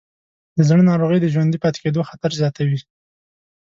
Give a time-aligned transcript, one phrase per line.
[0.55, 2.79] د زړه ناروغۍ د ژوندي پاتې کېدو خطر زیاتوې.